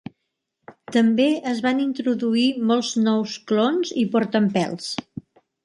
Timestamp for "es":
1.51-1.61